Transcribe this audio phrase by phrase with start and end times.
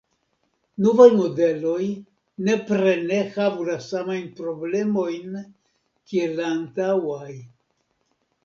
[0.85, 1.83] Novaj modeloj
[2.47, 5.39] nepre ne havu la samajn problemojn
[6.11, 7.31] kiel la antaŭaj.